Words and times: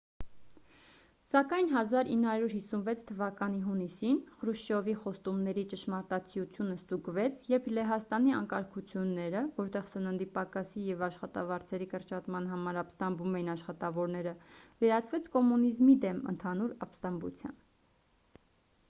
սակայն 1.31 1.67
1956 1.79 3.01
թվականի 3.09 3.59
հունիսին 3.65 4.15
խրուշչովի 4.37 4.93
խոստումների 5.01 5.65
ճշմարտացիությունը 5.73 6.77
ստուգվեց 6.79 7.43
երբ 7.51 7.67
լեհաստանի 7.79 8.33
անկարգությունները 8.37 9.43
որտեղ 9.59 9.91
սննդի 9.95 10.27
պակասի 10.39 10.85
և 10.87 11.03
աշխատավարձերի 11.11 11.89
կրճատման 11.93 12.47
համար 12.55 12.79
ապստամբում 12.85 13.35
էին 13.41 13.51
աշխատավորները 13.57 14.33
վերածվեց 14.85 15.29
կոմունիզմի 15.37 15.95
դեմ 16.07 16.25
ընդհանուր 16.33 16.73
ապստամբության 16.87 17.55